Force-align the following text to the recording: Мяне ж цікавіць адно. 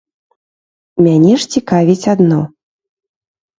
Мяне 1.05 1.33
ж 1.45 1.53
цікавіць 1.57 2.09
адно. 2.17 2.41